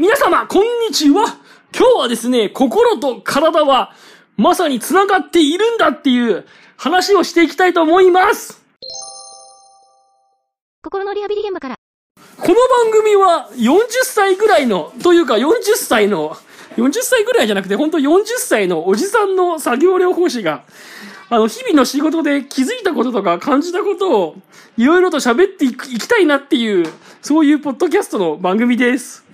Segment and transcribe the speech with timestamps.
[0.00, 1.26] 皆様、こんにちは。
[1.76, 3.92] 今日はですね、心と体は、
[4.38, 6.46] まさに繋がっているんだっていう
[6.78, 8.64] 話をしていきたいと思います。
[10.82, 11.74] 心のリハビリ現場から。
[12.16, 16.34] この番組は40歳ぐらいの、というか40歳の、
[16.78, 20.64] 40歳ぐらいじゃなくて本当40歳のおじさんの作業療法士が、
[21.28, 24.36] あの、日々の仕事で気づいたこととか感じたことを、
[24.78, 26.90] いろいろと喋っていきたいなっていう、
[27.20, 29.28] そういうポッドキャストの番組です。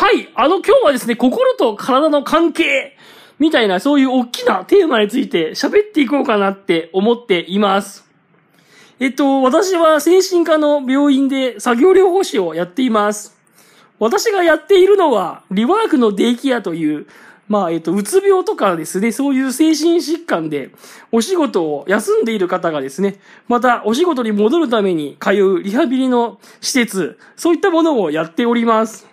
[0.00, 2.96] はい、あの今日はですね、心と体の関係、
[3.38, 8.06] みたいなそういう大きなテーマについて喋っていこうかなって思っています。
[8.98, 13.36] えっと、私は精神科の病院で作業療法士をやっています。
[13.98, 17.06] 私がやっているのは、リワークのデイケアという、
[17.46, 20.70] まあ、えっと、うつ病とかですね、そういう精神疾患で、
[21.12, 29.09] お仕事を休んでいる方がですね、また、お仕事に戻るために通うリハビリの施設、そういったものをやっております。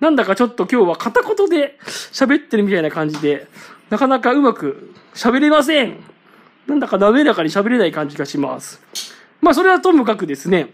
[0.00, 3.46] なんだかちょっと今日は片言で喋ってるみたいな感じで、
[3.90, 6.02] なかなかうまく喋れません。
[6.66, 8.80] なんだか滑らかに喋れない感じがします。
[9.40, 10.70] まあそれはともかくですね、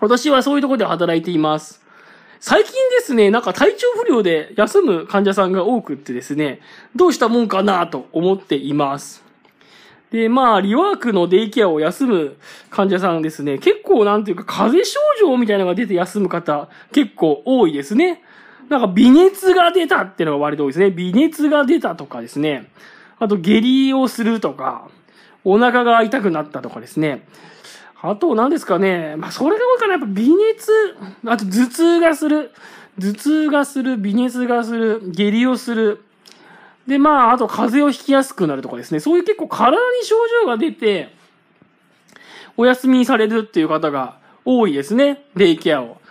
[0.00, 1.80] 私はそういうとこで働いています。
[2.40, 6.60] 最近ですね、なんか体調不良で休む患者さんが多くってですね、
[6.96, 9.22] どうしたもんかなと思っています。
[10.10, 12.36] で、まあ、リワークのデイケアを休む
[12.68, 18.22] 患者さんですね、結構なんていうか風邪症状みたいなのが出て休む方結構多いですね。
[18.72, 20.90] なんか微熱が出たっていうのが割と多いですね。
[20.90, 22.70] 微熱が出たとかですね。
[23.18, 24.88] あと下痢をするとか、
[25.44, 27.26] お腹が痛くなったとかですね。
[28.00, 29.14] あと何ですかね。
[29.16, 29.92] まあそれが多いかな。
[29.92, 30.72] やっぱ微熱、
[31.26, 32.50] あと頭痛がする。
[32.98, 36.02] 頭痛がする、微熱がする、下痢をする。
[36.86, 39.00] で、まああと風邪をひきやすくなるとかですね。
[39.00, 41.14] そういう結構体に症状が出て、
[42.56, 45.26] お休みされるっていう方が多いですね。
[45.36, 46.01] デイケアを。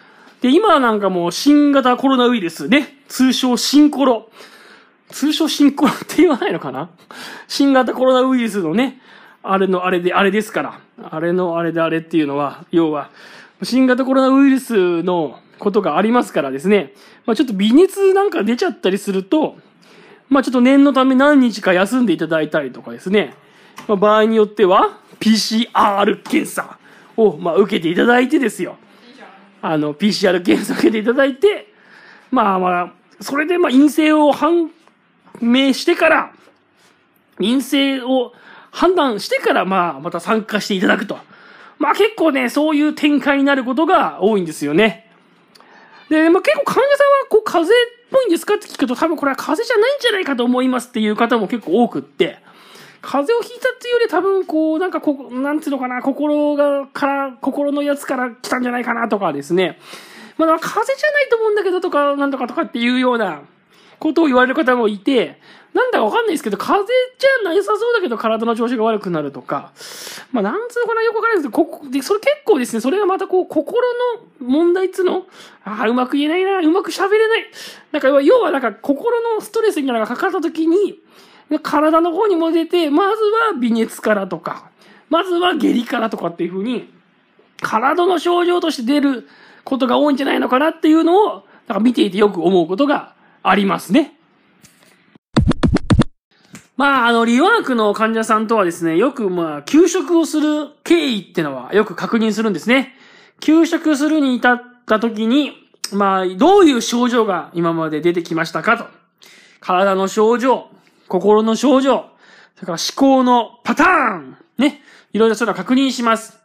[0.41, 4.29] で、今なんかもう新型コロナウイルスね、通称新コロ。
[5.09, 6.89] 通称新コロって言わないのかな？
[7.47, 9.01] 新型コロナウイルスのね、
[9.43, 10.79] あれのあれで、あれですから。
[11.03, 13.09] あれのあれであれっていうのは、要は、
[13.63, 16.93] 新型コロナウイルスのことがありますからですね。
[17.25, 19.57] まあちょっと微熱なんか出ちゃったりすると、
[20.29, 23.33] まあちょっと念のため何日か休んでいただいたりとかですね。
[23.87, 26.77] まあ場合によっては、PCR 検査
[27.17, 28.77] を、まあ受けていただいてですよ。
[29.61, 31.73] あの、PCR 検査を受けていただいて、
[32.31, 34.71] まあまあ、それでまあ陰性を判
[35.39, 36.33] 明してから、
[37.37, 38.33] 陰性を
[38.71, 41.17] 判断してから、まあ、また参加していただくと。
[41.77, 45.09] まあ結構ね、そういう展開になることが多いんですよね。
[46.09, 52.39] で、まあ結構患者さんは、こう、風邪っぽいんですかって聞くと、多分これは風邪じゃないんじゃないかと思いますっていう方も結構多くって、
[53.01, 59.79] 風邪をひいたっていうより多分こう、なんかこ、なんていうのかな、心が、から、心のやつから来たんじゃないかなとかですね。
[60.37, 63.41] まあ、風邪じゃないと思うんだけどとか、なんとかとかっていうような
[63.99, 65.39] ことを言われる方もいて、
[65.73, 69.71] なんだかわかんないですけど、風邪じゃなさそうだけど体の調子が悪くなるとか、
[70.31, 73.81] まあ、なんつうのかな、よくわからないですけど、ここ、で、それ結構ですね、それがまたこう、心
[74.41, 75.25] の問題っつうの？
[75.63, 77.45] ああ、うまく言えないな、うまく喋れない。
[77.93, 80.99] なんか、要はなんか、心のストレスみたいなのがかかった時に、
[81.59, 84.69] 体の方にも出て、まずは微熱からとか、
[85.09, 86.89] まずは下痢からとかっていうふうに、
[87.61, 89.27] 体の症状として出る
[89.63, 93.13] ことが多いんじゃないのかなっていうのを、なんか見ていてよく思うことが
[93.43, 94.17] ありますね。
[96.77, 102.95] まあ、あの、リワークの患者さんとはですね、よくまあ、休職をする経緯ってのはよく確認するんですね。
[103.39, 105.51] 休職するに至った時に、
[105.93, 108.85] まあ、どういう症状が今まで出てきましたかと。
[109.59, 110.69] 体の症状、
[111.11, 112.05] 心の症状、
[112.55, 114.81] それから思考のパターン、ね。
[115.11, 116.39] いろいろそういうのを確認します。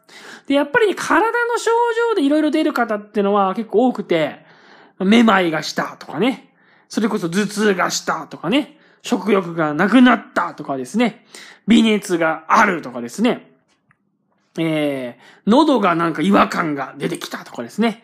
[0.45, 1.71] で、やっぱりね、体の症
[2.11, 4.45] 状でいろいろ出る方ってのは結構多くて、
[4.99, 6.53] めまいがしたとかね。
[6.89, 8.77] それこそ頭痛がしたとかね。
[9.03, 11.25] 食欲がなくなったとかですね。
[11.67, 13.49] 微熱があるとかですね。
[14.59, 18.03] えー、喉がなんか違和感が出てきたとかですね。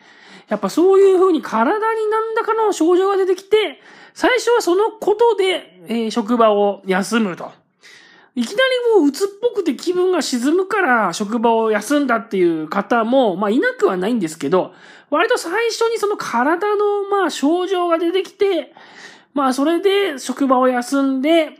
[0.53, 3.81] やっぱそういう風に体に何らかの症状が出てきて、
[4.13, 7.51] 最初はそのことで、えー職場を休むと。
[8.35, 8.61] いきな
[8.95, 14.73] りもう鬱っぽくて気分が沈むから職場を休んだっていう方も、まあいなくはないんですけど、
[15.09, 18.75] 割と最初にその体のまあ症状が出てきて、
[19.33, 21.57] まあそれで職場を休んで、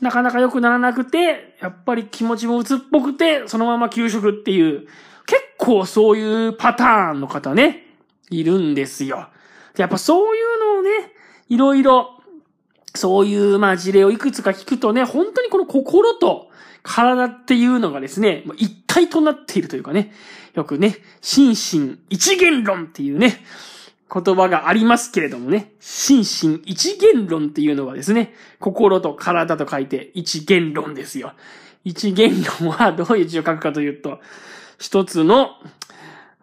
[0.00, 4.86] なかなか良くならなくて、やっぱり気持ちも鬱っぽくて、そのまま休職っていう、
[5.26, 7.87] 結構そういうパターンの方ね、
[8.30, 9.28] いるんですよ。
[9.76, 10.90] やっぱそういうのをね、
[11.48, 12.14] いろいろ、
[12.94, 16.48] そういう、まあ、事例をいくつか聞くとね、本当にこの心と
[16.82, 20.12] 体っていうのがですね、一体となっているというかね、
[20.54, 23.44] よくね、心身一元論っていうね、
[24.12, 31.34] 言葉がありますけれどもね、心身一元論っていうのはですね、心と体と書いて一元論ですよ。
[31.84, 34.18] 一元論はどういう字を書くかというと、
[34.78, 35.50] 一つの、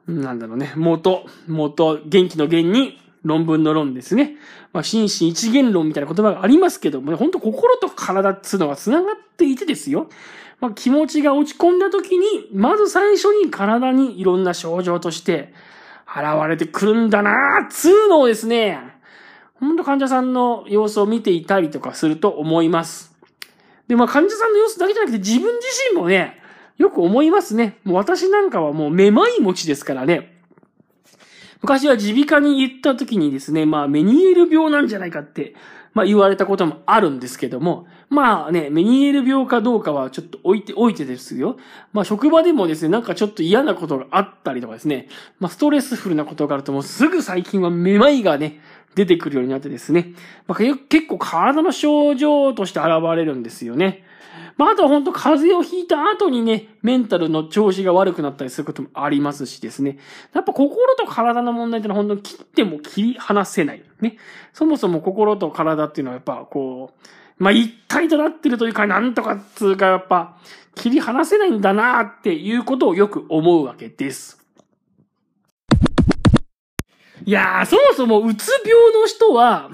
[0.08, 4.36] なんだろうね、元、元、元気の元に論文の論ですね。
[4.72, 10.10] まあ、心身一元論みたいな言葉がありますけどもね、ほんと心と体っつうのが繋がっていてですよ。
[10.60, 15.54] まあ、気持ちが落ち込んだ時に、まず最初に体にいろんな症状として、
[16.08, 18.80] 現れてくるんだなーつうのをですね、
[19.56, 23.14] ほんと患者さんの様子を見ていたりとかすると思います。
[23.88, 26.40] で、まあ患者さんの様子だけじゃなくて自分自身もね、
[26.78, 27.78] よく思いますね。
[27.84, 30.34] もう私なんかはもうめまい持ちですからね。
[31.62, 35.56] 昔は耳鼻科に行った時にですね、まあメニエール病なんじゃないかって、
[35.94, 41.58] まあ言われたこともあるんですけども、まあね、メニエール病かどうかはちょっと置いておいてですよ。
[41.94, 45.08] まあ職場でもですね、なんかちょっと嫌なことがあったりとかですね、
[45.40, 48.60] まあストレスフルなことがあるともうすぐ最近はめまいがね、
[48.96, 50.14] 出てくるようになってですね、
[50.48, 54.05] まあ、結構体の症状として現れるんですよね。
[54.58, 59.98] まあ、あとは本当風邪をひいた後にね、メンタルの調子が悪くなったりすることもありますしですね。
[60.34, 63.84] やっぱ心と体の問題ってのは本当に切っても切り離せない。
[64.00, 64.18] ね。
[64.54, 70.38] そもそも心と体っていうのはやっぱこう、まあ、一体となってるというか、なんとかつうか、やっぱ、
[70.74, 74.42] 切り離せないんだなっていうことをよく思うわけです。
[77.26, 79.70] いやー、そもそもうつ病の人は、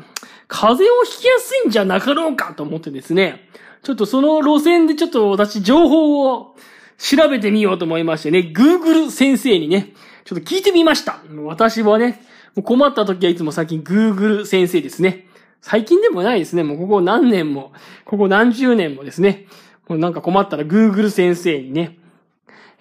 [0.48, 3.48] 風邪をひきやすいんじゃなかろうかと思ってですね、
[3.84, 6.56] ちょっとその路線でちょっと私情報を
[6.98, 9.94] 調べてみようと思いましてね、Google 先生にね、
[10.24, 11.20] ちょっと聞いてみました。
[11.46, 12.22] 私はね、
[12.64, 15.28] 困った時はいつも最近 Google 先生ですね。
[15.62, 16.64] 最近でもないですね。
[16.64, 17.72] もうここ何年も、
[18.06, 19.48] ここ何十年もですね。
[19.88, 21.98] もうなんか困ったら Google 先生にね、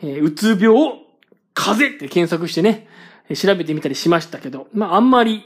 [0.02, 1.02] えー、うつ病、
[1.54, 2.88] 風邪って検索してね、
[3.34, 5.44] 調べてみたりしましたけど、まああんまり、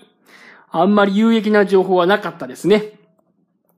[0.70, 3.03] あんまり有益な情報はなかったですね。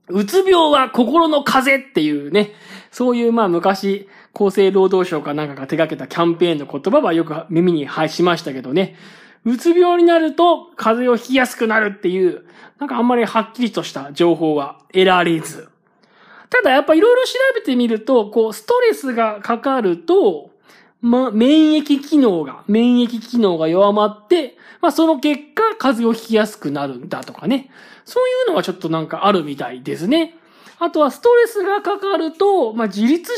[0.09, 2.53] うつ病は心の風っていうね、
[2.91, 8.95] そういうまあ昔、厚生労働省かなんかが手掛けたキャンペーンの言葉はよく耳に配しましたけどね。
[9.43, 12.45] うつ病になると風邪をひきやすくなるっていう、
[12.79, 15.69] なんかあんまりはっきりとした情報は得られず。
[16.49, 20.51] ただやっぱいろいろ調べてみると、こう、ストレスがかかると、
[21.01, 27.69] ま、免疫機能が、免疫機能が弱まって、まあ、その結果、風邪をひきやすくなるんだとかね。
[28.05, 30.35] そういうのはちょっとなんかあるみたいですね。
[30.79, 33.31] あとはストレスがかかると、まあ、自律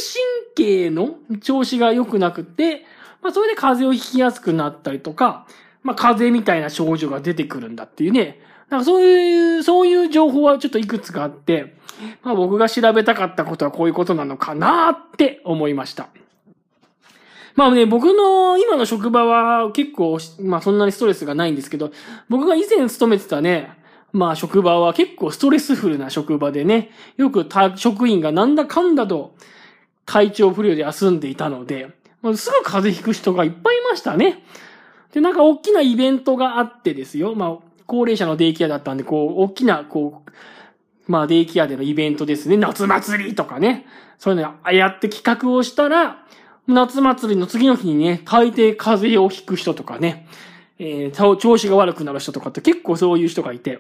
[0.55, 2.85] 神経の調子が良くなくて、
[3.21, 5.45] まあ、それで風邪をひきやすくなったりとか、
[5.83, 8.39] まあ、風邪みたいな症状が出てくるんだっていうね。
[8.69, 11.75] なんかそういう、そういう情報はちょっといくつかあって、
[12.23, 16.09] まあ僕が調べたかったことはこういうことなのかなって思いました。
[17.59, 21.91] まあね、僕の今の職場は結構、まあそんなにストレスがないんですけど、
[22.29, 23.73] 僕が以前勤めてたね、
[24.13, 29.35] まあ職場は結構ストレスフルな職場でね、よく職員がなんだかんだと
[30.05, 31.89] 体調不良で休んでいたので、
[32.33, 34.41] すぐ風邪ひく人がいっぱいいましたね。
[35.11, 37.35] で、なんか大きなイベントがあってですよ。
[37.35, 37.57] まあ、
[37.87, 42.55] 高齢者のデイケアだったんで、こう、大きな、こう、まあ、デイケアでのイベントですね。
[42.55, 43.85] 夏祭りとかね。
[44.17, 46.23] そういうのやって企画をしたら、
[46.69, 50.27] 夏祭りの次の日にね、大抵風邪をひく人とかね、
[50.77, 53.79] えー、調子が悪くなる人とかって結構そういう人がいて、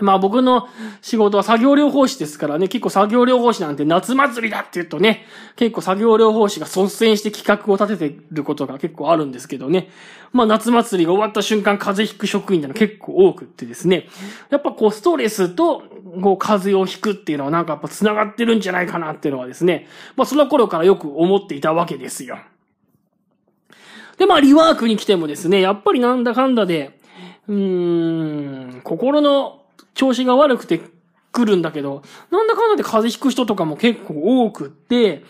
[0.00, 0.68] まあ僕の
[1.02, 5.24] 仕事は作業療法士ですからね、結構作業療法士なんて夏祭りだって言うとね、
[5.54, 9.90] 結構作業療法士が率先して企画を立ててることが結構あるんですけどね。
[10.32, 14.08] まあ夏祭りが終わった瞬間風邪ひく職員っての結構多くってですね、
[14.50, 15.84] やっぱこうストレスと
[16.20, 19.86] こう風邪をひくっていうのはなんかやっぱ繋がってるんじゃないかなっていうのはですね、
[20.16, 22.38] まあその頃からよく思っていたわけですよ。
[24.18, 26.98] で、まあリワークに来てもですね、やっぱりなんだかんだで、
[27.46, 29.60] うーん、心の
[29.94, 30.80] 調子が悪くて
[31.32, 35.24] 来るんだけど、なんだかんだで風邪ひく人とかも結構多くって、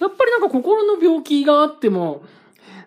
[0.00, 2.24] やっぱりなんか心の病気があっても、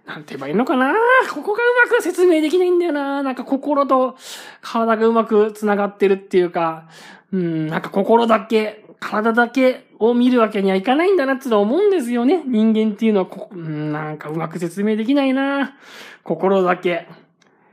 [0.05, 0.93] なんて言えばいいのかな？
[1.31, 4.17] ここがうまく説明できないんだよななんか心と
[4.61, 6.89] 体がうまく繋がってるっていうか、
[7.31, 12.41] うん、なんか心だけ、体だけを見るわけにはいかないんだなって思うんですよね。
[12.45, 15.75] 人間っていうのはこ、なんかうまく説明できないな
[16.23, 17.07] 心だけ、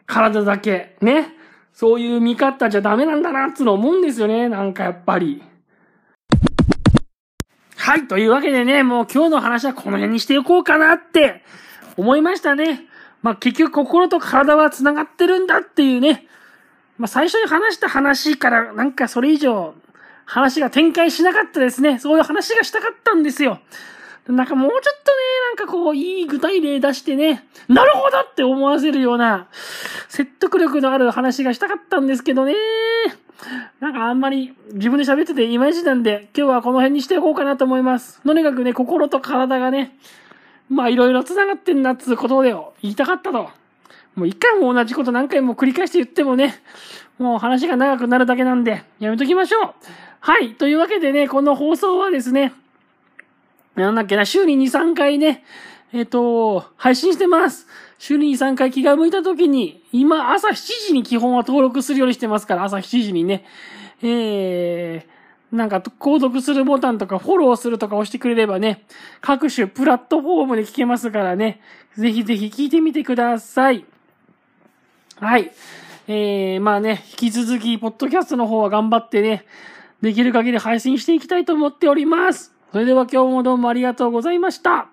[0.07, 1.35] 体だけ、ね。
[1.77, 4.49] そういう見方じゃダメなんだな、つの思うんですよね。
[4.49, 5.43] なんかやっぱり。
[7.77, 8.09] はい。
[8.09, 11.45] というわけでね、もう今日の話はこの辺にしておこうかなって
[11.99, 12.87] 思いましたね。
[13.21, 16.27] まあ結局心と体は繋がってるんだっていうね。
[16.97, 19.75] まあ最初に話した話からなんかそれ以上
[20.25, 21.99] 話が展開しなかったですね。
[21.99, 23.61] そういう話がしたかったんですよ。
[24.29, 25.19] なんかもうちょっとね、
[25.57, 29.47] なんかこう、いい具体例出してね、なるほどって思わせるような、
[30.09, 32.55] 説得力のある話がしたかったんですけどね。
[33.81, 38.21] なんかあんまり自分で喋ってていまいちなんで、今日はこの辺にしておこうかなと思います。
[38.23, 39.97] とにかくね、心と体がね、
[40.69, 43.51] まあいろいろ繋がってんなっつうことで言いたかったと。
[44.17, 46.61] もう一回も同じこと何回も繰り返して言ってもね、
[47.19, 49.75] もう話が長くなるだけなんで、やめときましょう。
[50.21, 50.55] はい。
[50.55, 52.55] というわけでね、この放送はですね、
[53.77, 55.45] なんだっけな、週に2、3回ね、
[55.93, 57.67] えっ、と、配信してます。
[57.99, 60.55] 週に2、3回気が向いた時に、今朝7
[60.89, 63.45] 時に基本は登録するようにしてますから、朝7時にね。
[64.03, 68.85] えー、なんか、購読するボタンとか、フォローするとか押してくれればね、
[69.21, 71.61] 各種プラットフォームで聞けますからね、
[71.97, 73.85] ぜひぜひ聞いてみてください。
[75.21, 75.53] はい。
[76.09, 79.45] えー、まあね、引き続き、ポッドキャストの方は頑張ってね、
[80.01, 82.56] できる限り配信していきたいと思っております。
[82.73, 84.89] それでは今日もどうもありがとうございました。